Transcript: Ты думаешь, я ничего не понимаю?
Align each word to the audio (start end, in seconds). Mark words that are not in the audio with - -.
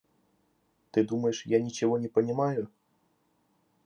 Ты 0.89 1.03
думаешь, 1.03 1.45
я 1.45 1.61
ничего 1.61 1.99
не 1.99 2.07
понимаю? 2.07 2.71